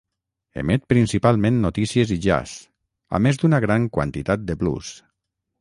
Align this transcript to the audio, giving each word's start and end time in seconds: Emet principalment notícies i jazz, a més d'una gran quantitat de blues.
Emet 0.61 0.87
principalment 0.93 1.59
notícies 1.67 2.15
i 2.17 2.19
jazz, 2.25 2.55
a 3.19 3.23
més 3.27 3.41
d'una 3.45 3.63
gran 3.67 3.89
quantitat 3.99 4.49
de 4.49 4.61
blues. 4.65 4.95